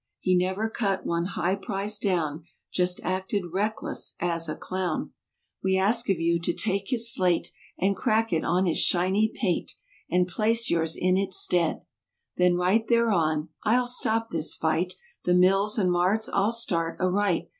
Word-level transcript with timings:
He 0.19 0.35
never 0.35 0.67
cut 0.67 1.05
one 1.05 1.25
high 1.25 1.53
price 1.55 1.99
down— 1.99 2.45
Just 2.73 2.99
acted 3.03 3.43
reckless 3.53 4.15
as 4.19 4.49
a 4.49 4.55
clown. 4.55 5.13
173 5.61 5.71
We 5.71 5.77
ask 5.77 6.09
of 6.09 6.19
you 6.19 6.39
to 6.39 6.53
take 6.53 6.85
his 6.87 7.13
slate 7.13 7.51
And 7.77 7.95
crack 7.95 8.33
it 8.33 8.43
on 8.43 8.65
his 8.65 8.79
shiny 8.79 9.31
pate 9.31 9.73
And 10.09 10.27
place 10.27 10.71
yours 10.71 10.95
in 10.95 11.17
its 11.17 11.37
stead. 11.37 11.85
Then 12.35 12.55
write 12.55 12.87
thereon—"Fll 12.87 13.87
stop 13.87 14.31
this 14.31 14.55
fight!" 14.55 14.95
"The 15.25 15.35
mills 15.35 15.77
and 15.77 15.91
marts 15.91 16.27
I'll 16.33 16.51
start 16.51 16.99
aright!" 16.99 17.49